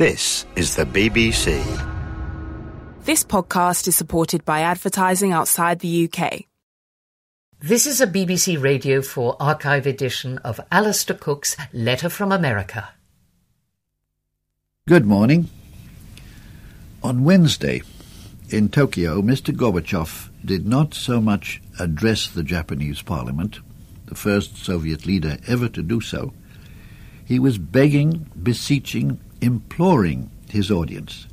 This 0.00 0.46
is 0.56 0.76
the 0.76 0.86
BBC. 0.86 1.60
This 3.04 3.22
podcast 3.22 3.86
is 3.86 3.96
supported 3.96 4.46
by 4.46 4.60
advertising 4.60 5.32
outside 5.32 5.80
the 5.80 6.08
UK. 6.08 6.44
This 7.58 7.84
is 7.84 8.00
a 8.00 8.06
BBC 8.06 8.58
Radio 8.58 9.02
4 9.02 9.36
archive 9.38 9.86
edition 9.86 10.38
of 10.38 10.58
Alistair 10.72 11.18
Cooke's 11.18 11.54
Letter 11.74 12.08
from 12.08 12.32
America. 12.32 12.88
Good 14.88 15.04
morning. 15.04 15.50
On 17.02 17.22
Wednesday, 17.22 17.82
in 18.48 18.70
Tokyo, 18.70 19.20
Mr. 19.20 19.54
Gorbachev 19.54 20.30
did 20.42 20.66
not 20.66 20.94
so 20.94 21.20
much 21.20 21.60
address 21.78 22.26
the 22.26 22.42
Japanese 22.42 23.02
parliament, 23.02 23.58
the 24.06 24.14
first 24.14 24.56
Soviet 24.56 25.04
leader 25.04 25.36
ever 25.46 25.68
to 25.68 25.82
do 25.82 26.00
so. 26.00 26.32
He 27.22 27.38
was 27.38 27.58
begging, 27.58 28.30
beseeching, 28.42 29.20
imploring 29.40 30.30
his 30.48 30.70
audience. 30.70 31.26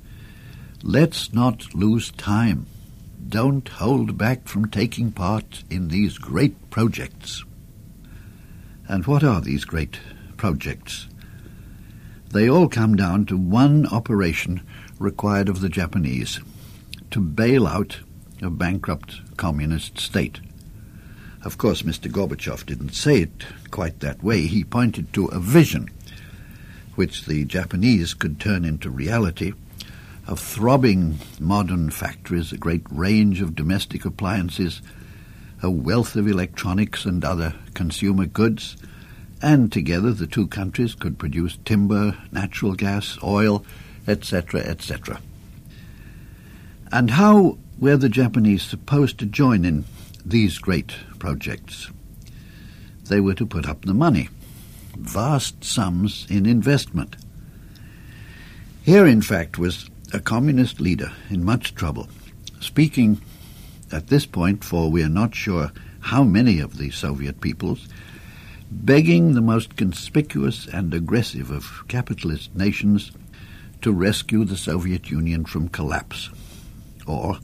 Let's 0.84 1.34
not 1.34 1.74
lose 1.74 2.12
time. 2.12 2.68
Don't 3.28 3.68
hold 3.68 4.18
back 4.18 4.48
from 4.48 4.70
taking 4.70 5.12
part 5.12 5.64
in 5.70 5.90
these 5.90 6.18
great 6.18 6.70
projects. 6.70 7.44
And 8.88 9.06
what 9.06 9.24
are 9.24 9.42
these 9.42 9.66
great 9.66 10.00
projects? 10.38 11.08
They 12.32 12.50
all 12.50 12.70
come 12.70 12.96
down 12.96 13.26
to 13.26 13.38
one 13.38 13.86
operation 13.88 14.62
required 15.00 15.50
of 15.50 15.62
the 15.62 15.70
Japanese 15.70 16.40
to 17.12 17.20
bail 17.20 17.68
out 17.68 18.00
a 18.42 18.50
bankrupt 18.50 19.36
communist 19.38 20.00
state. 20.00 20.40
Of 21.44 21.58
course, 21.58 21.82
Mr. 21.82 22.12
Gorbachev 22.12 22.66
didn't 22.66 22.94
say 22.94 23.22
it 23.22 23.46
quite 23.72 24.00
that 24.00 24.24
way. 24.24 24.42
He 24.48 24.64
pointed 24.64 25.14
to 25.14 25.28
a 25.28 25.40
vision 25.40 25.90
which 26.98 27.26
the 27.26 27.46
Japanese 27.46 28.16
could 28.16 28.40
turn 28.40 28.66
into 28.66 28.90
reality 28.90 29.54
of 30.28 30.40
throbbing 30.40 31.20
modern 31.40 31.92
factories, 31.92 32.52
a 32.52 32.58
great 32.58 32.82
range 32.90 33.40
of 33.40 33.56
domestic 33.56 34.04
appliances, 34.04 34.82
a 35.62 35.70
wealth 35.70 36.16
of 36.16 36.28
electronics 36.28 37.06
and 37.06 37.24
other 37.24 37.54
consumer 37.76 38.26
goods, 38.26 38.76
and 39.44 39.72
together 39.72 40.12
the 40.12 40.26
two 40.26 40.48
countries 40.48 40.96
could 40.96 41.20
produce 41.20 41.60
timber, 41.66 42.18
natural 42.32 42.74
gas, 42.74 43.18
oil, 43.24 43.64
etc., 44.08 44.62
etc. 44.62 45.22
And 46.92 47.12
how 47.12 47.60
were 47.78 47.98
the 47.98 48.10
Japanese 48.10 48.64
supposed 48.64 49.20
to 49.20 49.28
join 49.28 49.66
in 49.66 49.86
these 50.26 50.58
great 50.58 50.96
projects? 51.20 51.92
They 53.04 53.20
were 53.20 53.36
to 53.36 53.46
put 53.46 53.70
up 53.70 53.86
the 53.86 53.94
money, 53.94 54.30
vast 54.98 55.64
sums 55.64 56.26
in 56.30 56.46
investment. 56.46 57.16
Here, 58.84 59.06
in 59.06 59.22
fact, 59.22 59.58
was 59.58 59.90
a 60.14 60.20
communist 60.20 60.80
leader 60.80 61.12
in 61.30 61.44
much 61.44 61.76
trouble, 61.76 62.08
speaking 62.60 63.22
at 63.92 64.08
this 64.08 64.26
point 64.26 64.64
for 64.64 64.90
we 64.90 65.04
are 65.04 65.10
not 65.10 65.36
sure 65.36 65.72
how 66.00 66.24
many 66.24 66.60
of 66.60 66.78
the 66.78 66.92
Soviet 66.92 67.42
peoples, 67.42 67.88
begging 68.70 69.34
the 69.34 69.42
most 69.42 69.76
conspicuous 69.76 70.68
and 70.68 70.94
aggressive 70.94 71.52
of 71.52 71.84
capitalist 71.88 72.56
nations 72.56 73.12
to 73.82 73.92
rescue 73.92 74.44
the 74.44 74.58
Soviet 74.58 75.10
Union 75.10 75.46
from 75.46 75.70
collapse 75.70 76.30
or, 77.06 77.40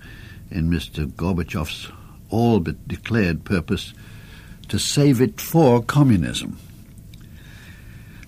in 0.51 0.69
Mr. 0.69 1.07
Gorbachev's 1.07 1.89
all 2.29 2.59
but 2.59 2.87
declared 2.87 3.45
purpose, 3.45 3.93
to 4.67 4.79
save 4.79 5.21
it 5.21 5.39
for 5.39 5.83
communism. 5.83 6.57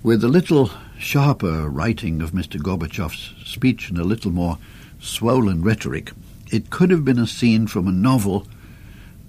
With 0.06 0.24
a 0.24 0.28
little 0.28 0.70
sharper 1.00 1.68
writing 1.68 2.22
of 2.22 2.30
Mr. 2.30 2.62
Gorbachev's 2.62 3.34
speech 3.44 3.90
and 3.90 3.98
a 3.98 4.04
little 4.04 4.30
more 4.30 4.60
swollen 5.00 5.64
rhetoric, 5.64 6.12
it 6.52 6.70
could 6.70 6.92
have 6.92 7.04
been 7.04 7.18
a 7.18 7.26
scene 7.26 7.66
from 7.66 7.88
a 7.88 7.92
novel 7.92 8.46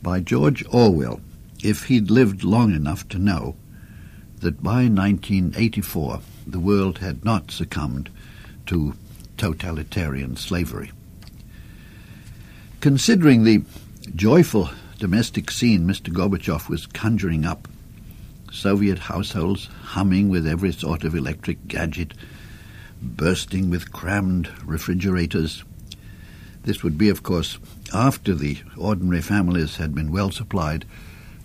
by 0.02 0.20
George 0.20 0.62
Orwell 0.70 1.22
if 1.64 1.84
he'd 1.84 2.10
lived 2.10 2.44
long 2.44 2.74
enough 2.74 3.08
to 3.08 3.18
know 3.18 3.56
that 4.40 4.62
by 4.62 4.84
1984 4.84 6.20
the 6.46 6.60
world 6.60 6.98
had 6.98 7.24
not 7.24 7.50
succumbed 7.50 8.10
to 8.66 8.92
totalitarian 9.38 10.36
slavery. 10.36 10.92
Considering 12.82 13.44
the 13.44 13.62
joyful 14.14 14.68
domestic 14.98 15.50
scene 15.50 15.86
Mr. 15.86 16.12
Gorbachev 16.12 16.68
was 16.68 16.84
conjuring 16.84 17.46
up, 17.46 17.66
Soviet 18.56 18.98
households 18.98 19.66
humming 19.82 20.30
with 20.30 20.46
every 20.46 20.72
sort 20.72 21.04
of 21.04 21.14
electric 21.14 21.68
gadget, 21.68 22.14
bursting 23.02 23.68
with 23.68 23.92
crammed 23.92 24.50
refrigerators. 24.64 25.62
This 26.64 26.82
would 26.82 26.96
be, 26.96 27.08
of 27.10 27.22
course, 27.22 27.58
after 27.92 28.34
the 28.34 28.58
ordinary 28.76 29.20
families 29.20 29.76
had 29.76 29.94
been 29.94 30.10
well 30.10 30.30
supplied 30.30 30.84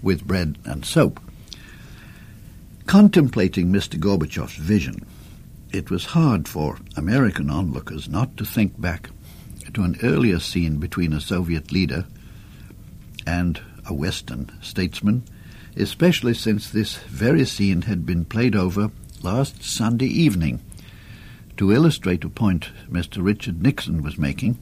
with 0.02 0.26
bread 0.26 0.58
and 0.66 0.86
soap. 0.86 1.20
Contemplating 2.86 3.68
Mr. 3.72 4.00
Gorbachev's 4.00 4.56
vision, 4.56 5.06
it 5.72 5.92
was 5.92 6.06
hard 6.06 6.48
for 6.48 6.78
American 6.96 7.50
onlookers 7.50 8.10
not 8.10 8.36
to 8.38 8.46
think 8.46 8.80
back 8.80 9.10
to 9.74 9.84
an 9.84 9.98
earlier 10.02 10.40
scene 10.40 10.78
between 10.78 11.14
a 11.14 11.22
Soviet 11.22 11.72
leader 11.72 12.06
and 13.28 13.62
a 13.86 13.94
Western 13.94 14.50
statesman, 14.62 15.24
especially 15.76 16.34
since 16.34 16.70
this 16.70 16.98
very 16.98 17.46
scene 17.46 17.84
had 17.84 18.06
been 18.06 18.26
played 18.26 18.56
over 18.56 18.92
last 19.22 19.64
Sunday 19.64 20.08
evening 20.08 20.60
to 21.58 21.72
illustrate 21.72 22.24
a 22.24 22.30
point 22.30 22.70
Mr. 22.90 23.24
Richard 23.24 23.62
Nixon 23.62 24.02
was 24.02 24.18
making 24.18 24.58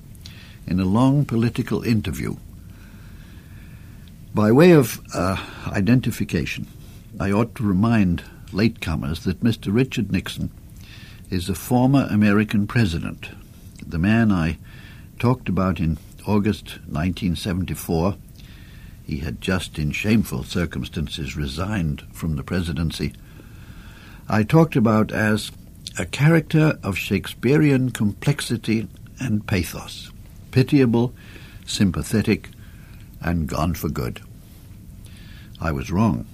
in 0.67 0.79
a 0.79 0.85
long 0.85 1.25
political 1.25 1.81
interview. 1.83 2.35
By 4.33 4.51
way 4.51 4.71
of 4.71 5.01
uh, 5.13 5.43
identification, 5.67 6.67
I 7.19 7.31
ought 7.31 7.55
to 7.55 7.63
remind 7.63 8.23
latecomers 8.51 9.23
that 9.23 9.43
Mr. 9.43 9.73
Richard 9.73 10.11
Nixon 10.11 10.51
is 11.29 11.49
a 11.49 11.55
former 11.55 12.07
American 12.09 12.67
president, 12.67 13.29
the 13.85 13.97
man 13.97 14.31
I 14.31 14.57
talked 15.19 15.49
about 15.49 15.79
in 15.79 15.97
August 16.25 16.79
1974. 16.87 18.15
He 19.09 19.17
had 19.17 19.41
just 19.41 19.79
in 19.79 19.89
shameful 19.89 20.43
circumstances 20.43 21.35
resigned 21.35 22.03
from 22.11 22.35
the 22.35 22.43
presidency. 22.43 23.13
I 24.27 24.43
talked 24.43 24.75
about 24.75 25.11
as 25.11 25.51
a 25.97 26.05
character 26.05 26.77
of 26.83 26.95
Shakespearean 26.95 27.89
complexity 27.89 28.87
and 29.19 29.47
pathos, 29.47 30.11
pitiable, 30.51 31.11
sympathetic, 31.65 32.49
and 33.19 33.47
gone 33.47 33.73
for 33.73 33.89
good. 33.89 34.21
I 35.59 35.71
was 35.71 35.89
wrong. 35.89 36.27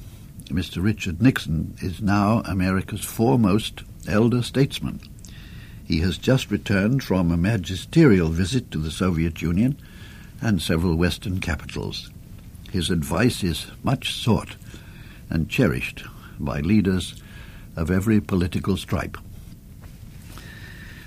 Mr. 0.48 0.84
Richard 0.84 1.22
Nixon 1.22 1.76
is 1.82 2.02
now 2.02 2.42
America's 2.42 3.06
foremost 3.06 3.84
elder 4.06 4.44
statesman. 4.44 5.00
He 5.86 6.00
has 6.00 6.18
just 6.18 6.52
returned 6.52 7.06
from 7.06 7.32
a 7.32 7.38
magisterial 7.38 8.28
visit 8.28 8.70
to 8.72 8.80
the 8.80 8.92
Soviet 8.92 9.42
Union 9.42 9.78
and 10.42 10.62
several 10.62 10.98
Western 10.98 11.40
capitals. 11.40 12.12
His 12.76 12.90
advice 12.90 13.42
is 13.42 13.68
much 13.84 14.14
sought 14.14 14.58
and 15.30 15.48
cherished 15.48 16.04
by 16.38 16.60
leaders 16.60 17.16
of 17.78 17.90
every 17.90 18.20
political 18.20 18.76
stripe. 18.76 19.18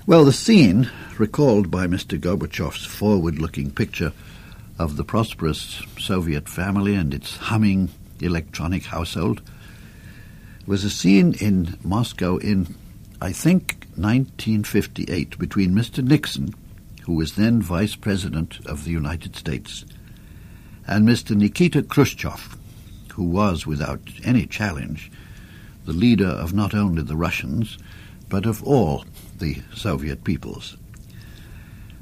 Well, 0.07 0.25
the 0.25 0.33
scene, 0.33 0.89
recalled 1.19 1.69
by 1.69 1.85
Mr. 1.85 2.19
Gorbachev's 2.19 2.85
forward 2.85 3.37
looking 3.37 3.69
picture 3.69 4.13
of 4.79 4.97
the 4.97 5.03
prosperous 5.03 5.83
Soviet 5.99 6.49
family 6.49 6.95
and 6.95 7.13
its 7.13 7.37
humming 7.37 7.89
electronic 8.19 8.85
household, 8.85 9.43
was 10.65 10.83
a 10.83 10.89
scene 10.89 11.35
in 11.39 11.77
Moscow 11.83 12.37
in, 12.37 12.75
I 13.21 13.31
think, 13.31 13.85
1958 13.95 15.37
between 15.37 15.75
Mr. 15.75 16.03
Nixon, 16.03 16.55
who 17.03 17.13
was 17.13 17.35
then 17.35 17.61
Vice 17.61 17.95
President 17.95 18.57
of 18.65 18.85
the 18.85 18.91
United 18.91 19.35
States, 19.35 19.85
and 20.89 21.07
Mr. 21.07 21.35
Nikita 21.35 21.83
Khrushchev, 21.83 22.57
who 23.13 23.23
was, 23.23 23.67
without 23.67 24.01
any 24.23 24.47
challenge, 24.47 25.11
the 25.85 25.93
leader 25.93 26.25
of 26.25 26.51
not 26.51 26.73
only 26.73 27.03
the 27.03 27.15
Russians, 27.15 27.77
but 28.27 28.47
of 28.47 28.63
all 28.63 29.05
the 29.37 29.61
Soviet 29.75 30.23
peoples. 30.23 30.77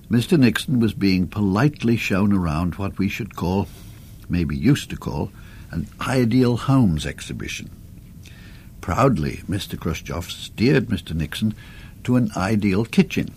Mr. 0.10 0.40
Nixon 0.40 0.80
was 0.80 0.94
being 0.94 1.28
politely 1.28 1.98
shown 1.98 2.32
around 2.32 2.76
what 2.76 2.98
we 2.98 3.10
should 3.10 3.36
call, 3.36 3.68
maybe 4.30 4.56
used 4.56 4.90
to 4.90 4.96
call, 4.96 5.32
an 5.70 5.86
ideal 6.00 6.56
homes 6.56 7.06
exhibition. 7.06 7.70
Proudly, 8.80 9.42
Mr. 9.50 9.78
Khrushchev 9.78 10.32
steered 10.32 10.88
Mr. 10.88 11.14
Nixon 11.14 11.54
to 12.06 12.16
an 12.16 12.32
ideal 12.38 12.86
kitchen, 12.86 13.34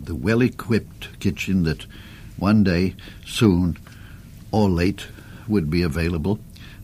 the 0.00 0.16
well 0.16 0.42
equipped 0.42 1.20
kitchen 1.20 1.62
that 1.62 1.86
one 2.36 2.64
day, 2.64 2.96
soon 3.24 3.76
or 4.50 4.68
late, 4.68 5.06
would 5.48 5.70
be 5.70 5.82
available 5.82 6.38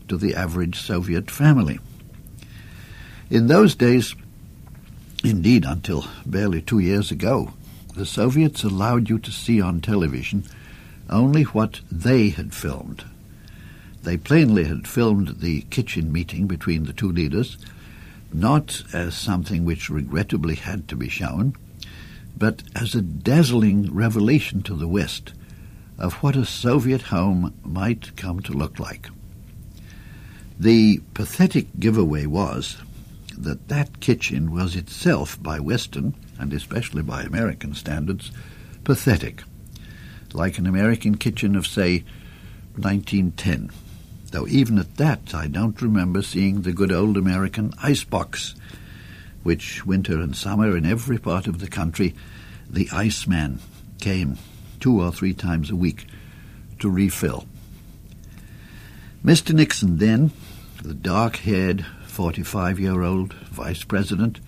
to 0.07 0.17
the 0.17 0.35
average 0.35 0.79
Soviet 0.79 1.29
family. 1.29 1.79
In 3.29 3.47
those 3.47 3.75
days, 3.75 4.15
Indeed, 5.23 5.65
until 5.65 6.05
barely 6.25 6.61
two 6.61 6.79
years 6.79 7.11
ago, 7.11 7.53
the 7.95 8.05
Soviets 8.05 8.63
allowed 8.63 9.09
you 9.09 9.17
to 9.19 9.31
see 9.31 9.59
on 9.59 9.81
television 9.81 10.43
only 11.09 11.43
what 11.43 11.81
they 11.91 12.29
had 12.29 12.53
filmed. 12.53 13.03
They 14.03 14.17
plainly 14.17 14.65
had 14.65 14.87
filmed 14.87 15.39
the 15.39 15.61
kitchen 15.61 16.11
meeting 16.11 16.45
between 16.45 16.85
the 16.85 16.93
two 16.93 17.11
leaders, 17.11 17.57
not 18.31 18.83
as 18.93 19.15
something 19.15 19.65
which 19.65 19.89
regrettably 19.89 20.55
had 20.55 20.87
to 20.89 20.95
be 20.95 21.09
shown, 21.09 21.55
but 22.37 22.61
as 22.75 22.93
a 22.93 23.01
dazzling 23.01 23.93
revelation 23.93 24.61
to 24.63 24.75
the 24.75 24.87
West 24.87 25.33
of 25.97 26.13
what 26.15 26.35
a 26.35 26.45
Soviet 26.45 27.03
home 27.03 27.53
might 27.63 28.15
come 28.15 28.39
to 28.41 28.53
look 28.53 28.79
like. 28.79 29.09
The 30.59 31.01
pathetic 31.13 31.67
giveaway 31.79 32.25
was 32.25 32.77
that 33.37 33.67
that 33.67 33.99
kitchen 33.99 34.51
was 34.51 34.75
itself, 34.75 35.41
by 35.41 35.59
Western, 35.59 36.15
and 36.39 36.53
especially 36.53 37.03
by 37.03 37.21
American 37.21 37.73
standards, 37.73 38.31
pathetic, 38.83 39.43
like 40.33 40.57
an 40.57 40.65
American 40.65 41.17
kitchen 41.17 41.55
of, 41.55 41.67
say, 41.67 42.03
1910. 42.75 43.71
Though 44.31 44.47
even 44.47 44.77
at 44.77 44.97
that 44.97 45.33
I 45.33 45.47
don't 45.47 45.81
remember 45.81 46.21
seeing 46.21 46.61
the 46.61 46.73
good 46.73 46.91
old 46.91 47.17
American 47.17 47.73
icebox, 47.81 48.55
which 49.43 49.85
winter 49.85 50.19
and 50.19 50.35
summer 50.35 50.75
in 50.75 50.85
every 50.85 51.17
part 51.17 51.47
of 51.47 51.59
the 51.59 51.69
country 51.69 52.13
the 52.69 52.89
iceman 52.91 53.59
came 54.01 54.37
two 54.79 55.01
or 55.01 55.11
three 55.11 55.33
times 55.33 55.69
a 55.69 55.75
week 55.75 56.07
to 56.79 56.89
refill. 56.89 57.45
Mr. 59.23 59.53
Nixon 59.53 59.97
then, 59.97 60.31
the 60.83 60.93
dark-haired 60.93 61.85
45-year-old 62.07 63.33
vice 63.33 63.83
president, 63.83 64.39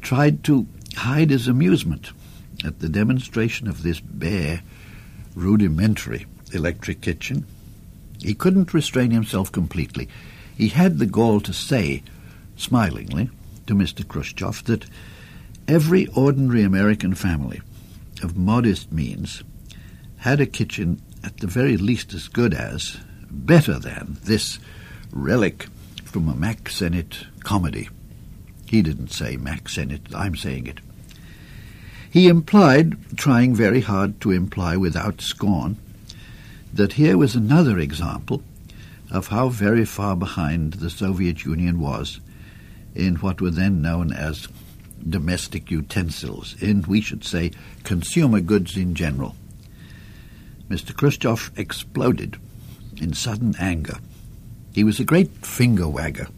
tried 0.00 0.44
to 0.44 0.66
hide 0.96 1.30
his 1.30 1.48
amusement 1.48 2.12
at 2.64 2.80
the 2.80 2.88
demonstration 2.88 3.68
of 3.68 3.82
this 3.82 4.00
bare, 4.00 4.62
rudimentary 5.34 6.26
electric 6.52 7.00
kitchen. 7.00 7.46
He 8.20 8.34
couldn't 8.34 8.74
restrain 8.74 9.10
himself 9.10 9.52
completely. 9.52 10.08
He 10.56 10.68
had 10.68 10.98
the 10.98 11.06
gall 11.06 11.40
to 11.40 11.52
say, 11.52 12.02
smilingly, 12.56 13.30
to 13.66 13.74
Mr. 13.74 14.06
Khrushchev 14.06 14.64
that 14.64 14.86
every 15.68 16.06
ordinary 16.08 16.62
American 16.62 17.14
family 17.14 17.60
of 18.22 18.36
modest 18.36 18.92
means 18.92 19.42
had 20.18 20.40
a 20.40 20.46
kitchen 20.46 21.00
at 21.24 21.38
the 21.38 21.46
very 21.46 21.76
least 21.76 22.14
as 22.14 22.28
good 22.28 22.54
as, 22.54 22.96
better 23.30 23.78
than, 23.78 24.18
this 24.24 24.58
relic 25.12 25.66
from 26.04 26.28
a 26.28 26.34
Mack 26.34 26.68
Sennett 26.68 27.26
comedy. 27.44 27.88
He 28.66 28.82
didn't 28.82 29.12
say 29.12 29.36
Mack 29.36 29.68
Sennett, 29.68 30.14
I'm 30.14 30.36
saying 30.36 30.66
it. 30.66 30.80
He 32.10 32.28
implied, 32.28 32.96
trying 33.16 33.54
very 33.54 33.80
hard 33.80 34.20
to 34.22 34.30
imply 34.30 34.76
without 34.76 35.20
scorn, 35.20 35.76
that 36.72 36.94
here 36.94 37.16
was 37.16 37.34
another 37.34 37.78
example 37.78 38.42
of 39.10 39.28
how 39.28 39.48
very 39.48 39.84
far 39.84 40.16
behind 40.16 40.74
the 40.74 40.90
Soviet 40.90 41.44
Union 41.44 41.80
was 41.80 42.20
in 42.94 43.16
what 43.16 43.40
were 43.40 43.50
then 43.50 43.80
known 43.80 44.12
as 44.12 44.48
domestic 45.08 45.70
utensils, 45.70 46.54
in, 46.60 46.82
we 46.82 47.00
should 47.00 47.24
say, 47.24 47.50
consumer 47.84 48.40
goods 48.40 48.76
in 48.76 48.94
general. 48.94 49.36
Mr. 50.68 50.94
Khrushchev 50.94 51.50
exploded 51.56 52.36
in 53.00 53.12
sudden 53.14 53.54
anger. 53.58 53.98
He 54.72 54.84
was 54.84 55.00
a 55.00 55.04
great 55.04 55.30
finger 55.46 55.88
wagger, 55.88 56.28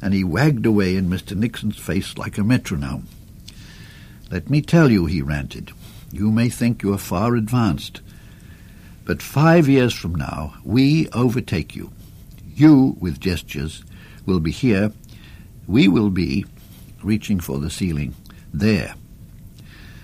and 0.00 0.14
he 0.14 0.24
wagged 0.24 0.66
away 0.66 0.96
in 0.96 1.10
Mr. 1.10 1.36
Nixon's 1.36 1.78
face 1.78 2.16
like 2.16 2.38
a 2.38 2.44
metronome. 2.44 3.08
Let 4.30 4.50
me 4.50 4.62
tell 4.62 4.90
you, 4.90 5.06
he 5.06 5.22
ranted, 5.22 5.72
you 6.12 6.30
may 6.30 6.48
think 6.48 6.82
you 6.82 6.92
are 6.92 6.98
far 6.98 7.34
advanced, 7.34 8.00
but 9.04 9.22
five 9.22 9.68
years 9.68 9.92
from 9.92 10.14
now 10.14 10.54
we 10.64 11.08
overtake 11.10 11.76
you. 11.76 11.92
You, 12.54 12.96
with 12.98 13.20
gestures, 13.20 13.84
will 14.24 14.40
be 14.40 14.50
here. 14.50 14.92
We 15.66 15.88
will 15.88 16.10
be 16.10 16.46
reaching 17.06 17.40
for 17.40 17.58
the 17.58 17.70
ceiling. 17.70 18.14
There. 18.52 18.94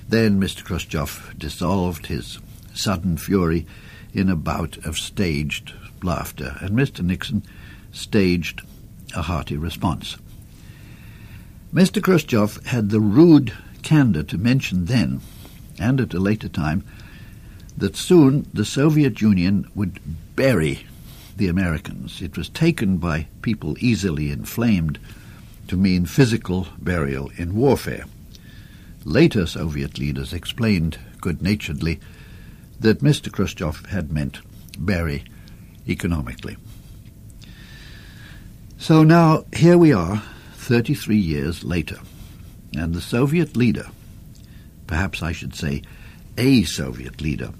Then 0.09 0.41
Mr. 0.41 0.65
Khrushchev 0.65 1.35
dissolved 1.37 2.07
his 2.07 2.39
sudden 2.75 3.17
fury 3.17 3.67
in 4.15 4.31
a 4.31 4.37
bout 4.37 4.79
of 4.87 4.97
staged 4.97 5.75
laughter, 6.03 6.57
and 6.61 6.71
Mr. 6.71 7.05
Nixon 7.05 7.43
staged 7.93 8.63
a 9.15 9.23
hearty 9.23 9.57
response. 9.57 10.17
Mr. 11.75 12.03
Khrushchev 12.03 12.65
had 12.67 12.91
the 12.91 13.01
rude 13.01 13.53
candor 13.83 14.23
to 14.23 14.39
mention 14.39 14.87
then, 14.87 15.21
and 15.79 16.01
at 16.01 16.15
a 16.15 16.21
later 16.21 16.49
time, 16.49 16.85
that 17.77 17.97
soon 17.97 18.47
the 18.53 18.65
Soviet 18.65 19.21
Union 19.21 19.69
would 19.75 19.99
bury 20.37 20.87
the 21.37 21.49
Americans. 21.49 22.21
It 22.21 22.37
was 22.37 22.49
taken 22.49 22.99
by 22.99 23.27
people 23.41 23.77
easily 23.81 24.31
inflamed 24.31 24.99
to 25.73 25.79
mean 25.79 26.05
physical 26.05 26.67
burial 26.79 27.31
in 27.39 27.57
warfare. 27.57 28.05
Later 29.07 29.47
Soviet 29.47 29.99
leaders 29.99 30.35
explained 30.35 30.99
good-naturedly 31.23 31.99
that 32.79 33.01
Mr. 33.01 33.33
Khrushchev 33.33 33.87
had 33.87 34.13
meant 34.13 34.43
bury 34.79 35.25
economically. 35.89 36.59
So 38.77 39.03
now 39.03 39.47
here 39.57 39.79
we 39.79 39.95
are, 39.95 40.23
33 40.57 41.17
years 41.17 41.65
later, 41.65 42.01
and 42.77 42.93
the 42.93 43.01
Soviet 43.01 43.57
leader, 43.57 43.87
perhaps 44.87 45.23
I 45.23 45.33
should 45.33 45.55
say 45.55 45.81
a 46.37 46.65
Soviet 46.65 47.23
leader, 47.23 47.55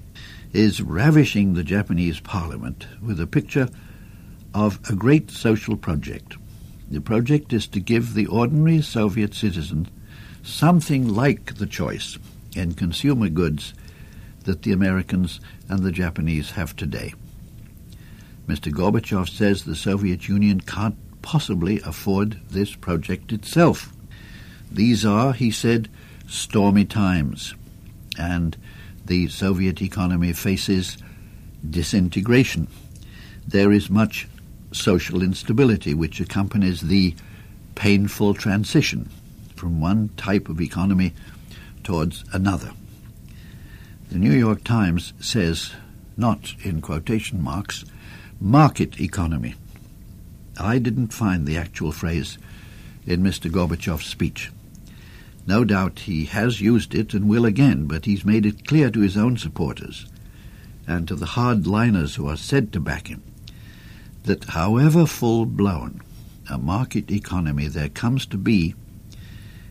is 0.53 0.83
ravishing 0.83 1.55
the 1.55 1.63
Japanese 1.63 2.19
parliament 2.19 2.85
with 3.01 3.19
a 3.19 3.25
picture 3.25 3.69
of 4.53 4.79
a 4.87 4.95
great 4.95 5.31
social 5.31 5.75
project 5.75 6.37
the 6.93 7.01
project 7.01 7.53
is 7.53 7.67
to 7.67 7.79
give 7.79 8.13
the 8.13 8.27
ordinary 8.27 8.81
Soviet 8.81 9.33
citizen 9.33 9.89
something 10.43 11.07
like 11.07 11.55
the 11.55 11.65
choice 11.65 12.17
in 12.55 12.73
consumer 12.73 13.29
goods 13.29 13.73
that 14.43 14.61
the 14.63 14.71
Americans 14.71 15.39
and 15.69 15.83
the 15.83 15.91
Japanese 15.91 16.51
have 16.51 16.75
today. 16.75 17.13
Mr. 18.47 18.71
Gorbachev 18.71 19.29
says 19.29 19.63
the 19.63 19.75
Soviet 19.75 20.27
Union 20.27 20.59
can't 20.59 20.97
possibly 21.21 21.79
afford 21.81 22.39
this 22.49 22.75
project 22.75 23.31
itself. 23.31 23.93
These 24.69 25.05
are, 25.05 25.33
he 25.33 25.49
said, 25.49 25.89
stormy 26.27 26.83
times, 26.83 27.55
and 28.17 28.57
the 29.05 29.29
Soviet 29.29 29.81
economy 29.81 30.33
faces 30.33 30.97
disintegration. 31.67 32.67
There 33.47 33.71
is 33.71 33.89
much 33.89 34.27
social 34.73 35.21
instability 35.21 35.93
which 35.93 36.19
accompanies 36.19 36.81
the 36.81 37.15
painful 37.75 38.33
transition 38.33 39.09
from 39.55 39.79
one 39.79 40.09
type 40.17 40.49
of 40.49 40.61
economy 40.61 41.13
towards 41.83 42.23
another. 42.33 42.71
The 44.09 44.17
New 44.17 44.33
York 44.33 44.63
Times 44.63 45.13
says, 45.19 45.71
not 46.17 46.53
in 46.63 46.81
quotation 46.81 47.41
marks, 47.41 47.85
market 48.39 48.99
economy. 48.99 49.55
I 50.59 50.77
didn't 50.77 51.13
find 51.13 51.47
the 51.47 51.57
actual 51.57 51.91
phrase 51.91 52.37
in 53.05 53.23
Mr. 53.23 53.49
Gorbachev's 53.49 54.05
speech. 54.05 54.51
No 55.47 55.63
doubt 55.63 55.99
he 55.99 56.25
has 56.25 56.61
used 56.61 56.93
it 56.93 57.13
and 57.13 57.27
will 57.27 57.45
again, 57.45 57.85
but 57.85 58.05
he's 58.05 58.23
made 58.23 58.45
it 58.45 58.67
clear 58.67 58.89
to 58.91 59.01
his 59.01 59.17
own 59.17 59.37
supporters 59.37 60.05
and 60.87 61.07
to 61.07 61.15
the 61.15 61.25
hardliners 61.25 62.15
who 62.15 62.27
are 62.27 62.37
said 62.37 62.71
to 62.73 62.79
back 62.79 63.07
him 63.07 63.23
that 64.23 64.45
however 64.45 65.05
full-blown 65.05 66.01
a 66.49 66.57
market 66.57 67.11
economy 67.11 67.67
there 67.67 67.89
comes 67.89 68.25
to 68.27 68.37
be, 68.37 68.75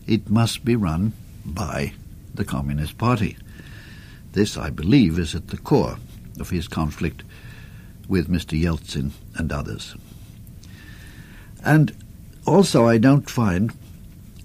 it 0.07 0.29
must 0.29 0.65
be 0.65 0.75
run 0.75 1.13
by 1.45 1.93
the 2.33 2.45
Communist 2.45 2.97
Party. 2.97 3.37
This, 4.33 4.57
I 4.57 4.69
believe, 4.69 5.19
is 5.19 5.35
at 5.35 5.49
the 5.49 5.57
core 5.57 5.97
of 6.39 6.49
his 6.49 6.67
conflict 6.67 7.23
with 8.07 8.29
Mr. 8.29 8.59
Yeltsin 8.59 9.11
and 9.35 9.51
others. 9.51 9.95
And 11.63 11.95
also 12.45 12.87
I 12.87 12.97
don't 12.97 13.29
find 13.29 13.73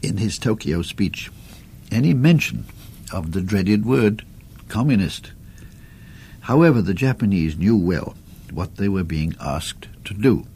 in 0.03 0.19
his 0.19 0.38
Tokyo 0.38 0.83
speech 0.83 1.31
any 1.91 2.15
mention 2.15 2.67
of 3.12 3.33
the 3.33 3.41
dreaded 3.41 3.85
word 3.85 4.25
communist. 4.69 5.33
However, 6.41 6.81
the 6.83 6.95
Japanese 6.95 7.57
knew 7.57 7.77
well 7.77 8.15
what 8.53 8.77
they 8.77 8.88
were 8.88 9.05
being 9.05 9.35
asked 9.41 9.88
to 10.09 10.15
do. 10.15 10.47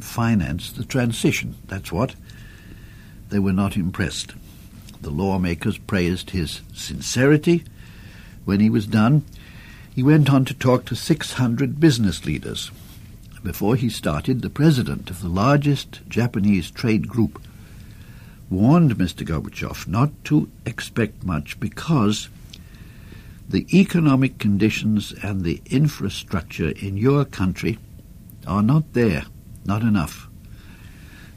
Finance 0.00 0.72
the 0.72 0.84
transition, 0.84 1.54
that's 1.68 1.92
what. 1.92 2.14
They 3.28 3.38
were 3.38 3.52
not 3.52 3.76
impressed. 3.76 4.34
The 5.02 5.10
lawmakers 5.10 5.78
praised 5.78 6.30
his 6.30 6.62
sincerity. 6.72 7.64
When 8.44 8.60
he 8.60 8.70
was 8.70 8.86
done, 8.86 9.24
he 9.94 10.02
went 10.02 10.32
on 10.32 10.44
to 10.46 10.54
talk 10.54 10.86
to 10.86 10.96
600 10.96 11.78
business 11.78 12.24
leaders. 12.24 12.70
Before 13.42 13.76
he 13.76 13.90
started, 13.90 14.40
the 14.40 14.50
president 14.50 15.10
of 15.10 15.20
the 15.20 15.28
largest 15.28 16.00
Japanese 16.08 16.70
trade 16.70 17.06
group 17.06 17.40
warned 18.48 18.96
Mr. 18.96 19.26
Gorbachev 19.26 19.86
not 19.86 20.10
to 20.24 20.50
expect 20.64 21.24
much 21.24 21.60
because 21.60 22.28
the 23.48 23.66
economic 23.78 24.38
conditions 24.38 25.12
and 25.22 25.44
the 25.44 25.60
infrastructure 25.66 26.70
in 26.70 26.96
your 26.96 27.24
country 27.24 27.78
are 28.46 28.62
not 28.62 28.92
there, 28.92 29.24
not 29.64 29.82
enough. 29.82 30.28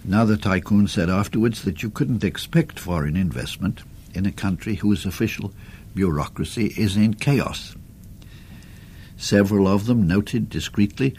Another 0.04 0.38
tycoon 0.38 0.88
said 0.88 1.10
afterwards 1.10 1.64
that 1.64 1.84
you 1.84 1.90
couldn't 1.90 2.24
expect 2.24 2.80
foreign 2.80 3.16
investment 3.16 3.82
in 4.14 4.26
a 4.26 4.32
country 4.32 4.76
whose 4.76 5.06
official 5.06 5.54
bureaucracy 5.94 6.74
is 6.78 6.96
in 6.96 7.14
chaos. 7.14 7.76
Several 9.18 9.68
of 9.68 9.86
them 9.86 10.08
noted 10.08 10.50
discreetly 10.50 11.16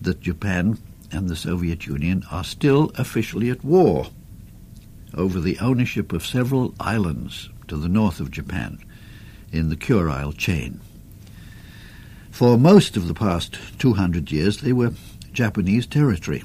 that 0.00 0.20
Japan 0.20 0.78
and 1.12 1.28
the 1.28 1.36
Soviet 1.36 1.86
Union 1.86 2.24
are 2.30 2.44
still 2.44 2.90
officially 2.96 3.50
at 3.50 3.64
war 3.64 4.06
over 5.14 5.40
the 5.40 5.58
ownership 5.60 6.12
of 6.12 6.26
several 6.26 6.74
islands 6.80 7.48
to 7.68 7.76
the 7.76 7.88
north 7.88 8.18
of 8.18 8.30
Japan 8.30 8.78
in 9.52 9.68
the 9.68 9.76
Kurile 9.76 10.36
chain. 10.36 10.80
For 12.30 12.58
most 12.58 12.96
of 12.96 13.06
the 13.06 13.14
past 13.14 13.56
200 13.78 14.32
years, 14.32 14.58
they 14.58 14.72
were 14.72 14.92
Japanese 15.34 15.86
territory. 15.86 16.44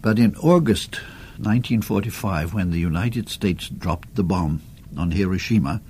But 0.00 0.18
in 0.18 0.34
August 0.36 0.94
1945, 1.38 2.54
when 2.54 2.70
the 2.70 2.78
United 2.78 3.28
States 3.28 3.68
dropped 3.68 4.14
the 4.14 4.22
bomb 4.22 4.62
on 4.96 5.10
Hiroshima, 5.10 5.82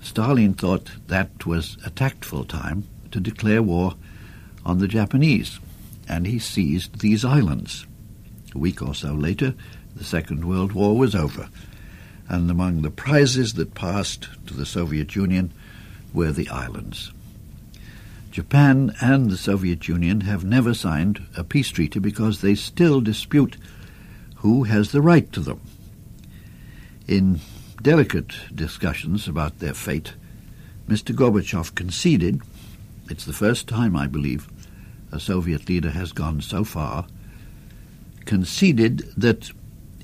Stalin 0.00 0.54
thought 0.54 0.90
that 1.06 1.46
was 1.46 1.78
a 1.86 1.90
tactful 1.90 2.44
time 2.44 2.84
to 3.12 3.20
declare 3.20 3.62
war 3.62 3.94
on 4.66 4.78
the 4.78 4.88
Japanese, 4.88 5.60
and 6.08 6.26
he 6.26 6.38
seized 6.38 6.98
these 6.98 7.24
islands. 7.24 7.86
A 8.54 8.58
week 8.58 8.82
or 8.82 8.94
so 8.94 9.12
later, 9.12 9.54
the 9.94 10.04
Second 10.04 10.44
World 10.44 10.72
War 10.72 10.96
was 10.96 11.14
over, 11.14 11.48
and 12.28 12.50
among 12.50 12.82
the 12.82 12.90
prizes 12.90 13.54
that 13.54 13.74
passed 13.74 14.28
to 14.46 14.54
the 14.54 14.66
Soviet 14.66 15.14
Union 15.14 15.52
were 16.12 16.32
the 16.32 16.48
islands. 16.48 17.12
Japan 18.32 18.96
and 19.02 19.30
the 19.30 19.36
Soviet 19.36 19.86
Union 19.88 20.22
have 20.22 20.42
never 20.42 20.72
signed 20.72 21.22
a 21.36 21.44
peace 21.44 21.68
treaty 21.68 21.98
because 21.98 22.40
they 22.40 22.54
still 22.54 23.02
dispute 23.02 23.58
who 24.36 24.64
has 24.64 24.90
the 24.90 25.02
right 25.02 25.30
to 25.32 25.40
them. 25.40 25.60
In 27.06 27.40
delicate 27.82 28.32
discussions 28.54 29.28
about 29.28 29.58
their 29.58 29.74
fate, 29.74 30.14
Mr. 30.88 31.14
Gorbachev 31.14 31.74
conceded, 31.74 32.40
it's 33.10 33.26
the 33.26 33.34
first 33.34 33.68
time, 33.68 33.94
I 33.94 34.06
believe, 34.06 34.48
a 35.12 35.20
Soviet 35.20 35.68
leader 35.68 35.90
has 35.90 36.12
gone 36.12 36.40
so 36.40 36.64
far, 36.64 37.06
conceded 38.24 39.12
that 39.14 39.50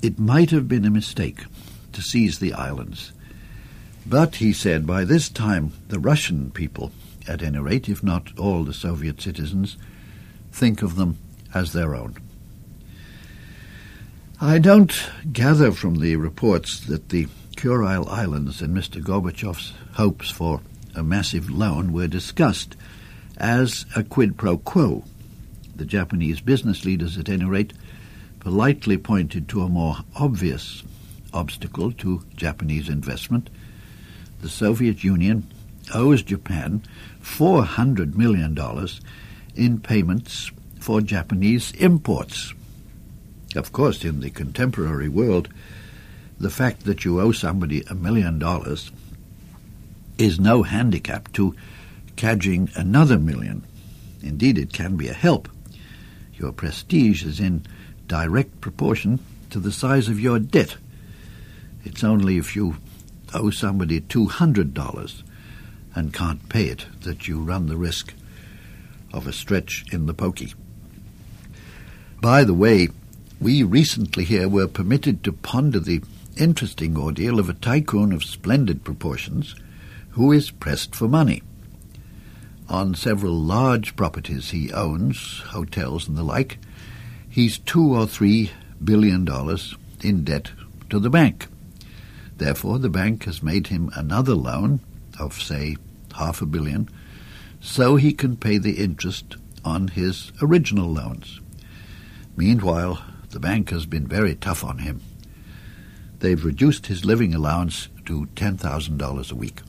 it 0.03 0.19
might 0.19 0.51
have 0.51 0.67
been 0.67 0.85
a 0.85 0.91
mistake 0.91 1.45
to 1.93 2.03
seize 2.03 2.37
the 2.37 2.53
islands. 2.53 3.11
But, 4.05 4.35
he 4.35 4.53
said, 4.53 4.85
by 4.85 5.03
this 5.03 5.29
time 5.29 5.71
the 5.87 5.99
Russian 5.99 6.51
people, 6.51 6.91
at 7.29 7.43
any 7.43 7.59
rate, 7.59 7.87
if 7.87 8.03
not 8.03 8.37
all 8.37 8.63
the 8.63 8.73
Soviet 8.73 9.21
citizens, 9.21 9.77
think 10.51 10.81
of 10.81 10.95
them 10.95 11.17
as 11.53 11.71
their 11.71 11.95
own. 11.95 12.17
I 14.41 14.57
don't 14.57 14.93
gather 15.31 15.71
from 15.71 15.99
the 15.99 16.15
reports 16.15 16.79
that 16.87 17.09
the 17.09 17.27
Kurile 17.55 18.07
Islands 18.07 18.61
and 18.61 18.75
Mr. 18.75 19.01
Gorbachev's 19.01 19.73
hopes 19.93 20.29
for 20.29 20.61
a 20.95 21.03
massive 21.03 21.49
loan 21.49 21.93
were 21.93 22.07
discussed 22.07 22.75
as 23.37 23.85
a 23.95 24.03
quid 24.03 24.37
pro 24.37 24.57
quo. 24.57 25.03
The 25.75 25.85
Japanese 25.85 26.41
business 26.41 26.83
leaders, 26.83 27.17
at 27.17 27.29
any 27.29 27.45
rate, 27.45 27.73
politely 28.39 28.97
pointed 28.97 29.47
to 29.49 29.61
a 29.61 29.69
more 29.69 29.97
obvious 30.15 30.83
obstacle 31.33 31.91
to 31.91 32.23
Japanese 32.35 32.89
investment. 32.89 33.49
The 34.41 34.49
Soviet 34.49 35.03
Union 35.03 35.45
owes 35.93 36.23
Japan 36.23 36.83
$400 37.21 38.15
million 38.15 38.57
in 39.55 39.79
payments 39.79 40.51
for 40.79 41.01
Japanese 41.01 41.71
imports. 41.73 42.53
Of 43.55 43.71
course, 43.71 44.05
in 44.05 44.19
the 44.19 44.29
contemporary 44.29 45.09
world, 45.09 45.49
the 46.39 46.49
fact 46.49 46.85
that 46.85 47.03
you 47.03 47.19
owe 47.19 47.31
somebody 47.31 47.83
a 47.89 47.95
million 47.95 48.39
dollars 48.39 48.91
is 50.17 50.39
no 50.39 50.63
handicap 50.63 51.31
to 51.33 51.55
cadging 52.15 52.69
another 52.75 53.17
million. 53.17 53.65
Indeed, 54.21 54.57
it 54.57 54.73
can 54.73 54.95
be 54.95 55.07
a 55.07 55.13
help. 55.13 55.49
Your 56.33 56.51
prestige 56.51 57.23
is 57.23 57.39
in 57.39 57.65
direct 58.07 58.61
proportion 58.61 59.19
to 59.49 59.59
the 59.59 59.71
size 59.71 60.07
of 60.07 60.19
your 60.19 60.39
debt. 60.39 60.77
It's 61.83 62.03
only 62.03 62.37
if 62.37 62.55
you 62.55 62.77
owe 63.33 63.49
somebody 63.49 64.01
$200 64.01 65.23
and 65.95 66.13
can't 66.13 66.49
pay 66.49 66.65
it 66.65 66.85
that 67.01 67.27
you 67.27 67.39
run 67.39 67.67
the 67.67 67.77
risk 67.77 68.13
of 69.13 69.27
a 69.27 69.33
stretch 69.33 69.85
in 69.91 70.05
the 70.05 70.13
pokey. 70.13 70.53
By 72.21 72.43
the 72.43 72.53
way, 72.53 72.89
we 73.39 73.63
recently 73.63 74.23
here 74.23 74.49
were 74.49 74.67
permitted 74.67 75.23
to 75.23 75.31
ponder 75.31 75.79
the 75.79 76.01
interesting 76.35 76.97
ordeal 76.97 77.39
of 77.39 77.49
a 77.49 77.53
tycoon 77.53 78.11
of 78.11 78.23
splendid 78.23 78.83
proportions 78.83 79.55
who 80.11 80.31
is 80.31 80.51
pressed 80.51 80.95
for 80.95 81.07
money. 81.07 81.41
On 82.67 82.93
several 82.93 83.33
large 83.33 83.95
properties 83.95 84.51
he 84.51 84.71
owns, 84.71 85.39
hotels 85.47 86.07
and 86.07 86.17
the 86.17 86.23
like, 86.23 86.59
he's 87.29 87.57
two 87.57 87.95
or 87.95 88.05
three 88.05 88.51
billion 88.83 89.25
dollars 89.25 89.75
in 90.01 90.23
debt 90.23 90.51
to 90.89 90.99
the 90.99 91.09
bank. 91.09 91.47
Therefore, 92.37 92.79
the 92.79 92.89
bank 92.89 93.25
has 93.25 93.43
made 93.43 93.67
him 93.67 93.91
another 93.95 94.33
loan 94.35 94.79
of, 95.19 95.41
say, 95.41 95.77
half 96.15 96.41
a 96.41 96.45
billion, 96.45 96.89
so 97.59 97.95
he 97.95 98.13
can 98.13 98.37
pay 98.37 98.57
the 98.57 98.77
interest 98.77 99.35
on 99.65 99.89
his 99.89 100.31
original 100.41 100.89
loans. 100.91 101.39
Meanwhile, 102.35 103.03
the 103.31 103.39
bank 103.39 103.69
has 103.69 103.85
been 103.85 104.07
very 104.07 104.35
tough 104.35 104.63
on 104.63 104.79
him 104.79 105.01
they've 106.19 106.45
reduced 106.45 106.87
his 106.87 107.05
living 107.05 107.33
allowance 107.33 107.89
to 108.05 108.27
$10,000 108.35 109.31
a 109.31 109.35
week. 109.35 109.61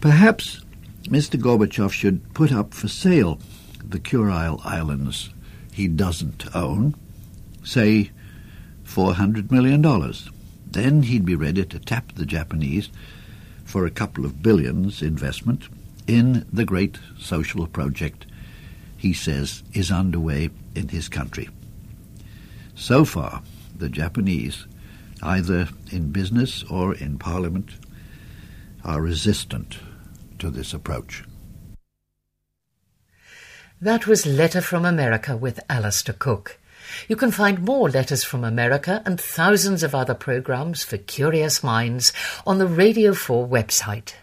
Perhaps 0.00 0.60
Mr. 1.04 1.40
Gorbachev 1.40 1.92
should 1.92 2.34
put 2.34 2.52
up 2.52 2.74
for 2.74 2.88
sale 2.88 3.38
the 3.84 3.98
Kurile 3.98 4.60
Islands 4.64 5.30
he 5.72 5.88
doesn't 5.88 6.54
own, 6.54 6.94
say 7.64 8.10
$400 8.84 9.50
million. 9.50 9.82
Then 10.70 11.02
he'd 11.04 11.24
be 11.24 11.36
ready 11.36 11.64
to 11.64 11.78
tap 11.78 12.12
the 12.14 12.26
Japanese 12.26 12.90
for 13.68 13.84
a 13.84 13.90
couple 13.90 14.24
of 14.24 14.42
billions 14.42 15.02
investment 15.02 15.68
in 16.06 16.46
the 16.50 16.64
great 16.64 16.98
social 17.18 17.66
project 17.66 18.24
he 18.96 19.12
says 19.12 19.62
is 19.74 19.92
underway 19.92 20.48
in 20.74 20.88
his 20.88 21.06
country. 21.10 21.50
So 22.74 23.04
far, 23.04 23.42
the 23.76 23.90
Japanese, 23.90 24.66
either 25.22 25.68
in 25.92 26.12
business 26.12 26.64
or 26.64 26.94
in 26.94 27.18
parliament, 27.18 27.72
are 28.84 29.02
resistant 29.02 29.76
to 30.38 30.48
this 30.48 30.72
approach. 30.72 31.24
That 33.82 34.06
was 34.06 34.24
Letter 34.24 34.62
from 34.62 34.86
America 34.86 35.36
with 35.36 35.60
Alistair 35.68 36.14
Cooke. 36.18 36.58
You 37.08 37.16
can 37.16 37.30
find 37.30 37.60
more 37.60 37.88
Letters 37.88 38.24
from 38.24 38.44
America 38.44 39.02
and 39.04 39.20
thousands 39.20 39.82
of 39.82 39.94
other 39.94 40.14
programs 40.14 40.82
for 40.82 40.98
curious 40.98 41.62
minds 41.62 42.12
on 42.46 42.58
the 42.58 42.66
Radio 42.66 43.14
4 43.14 43.46
website. 43.46 44.14